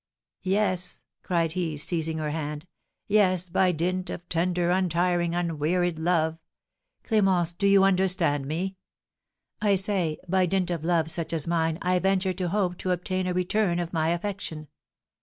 "Yes," 0.41 1.03
cried 1.21 1.51
he, 1.53 1.77
seizing 1.77 2.17
her 2.17 2.31
hand, 2.31 2.65
"yes, 3.05 3.49
by 3.49 3.71
dint 3.71 4.09
of 4.09 4.27
tender, 4.29 4.71
untiring, 4.71 5.35
unwearied 5.35 5.99
love, 5.99 6.39
Clémence, 7.03 7.55
do 7.55 7.67
you 7.67 7.83
understand 7.83 8.47
me? 8.47 8.77
I 9.61 9.75
say, 9.75 10.17
by 10.27 10.47
dint 10.47 10.71
of 10.71 10.83
love 10.83 11.11
such 11.11 11.33
as 11.33 11.45
mine 11.45 11.77
I 11.83 11.99
venture 11.99 12.33
to 12.33 12.49
hope 12.49 12.79
to 12.79 12.89
obtain 12.89 13.27
a 13.27 13.33
return 13.35 13.77
of 13.77 13.93
my 13.93 14.09
affection. 14.09 14.69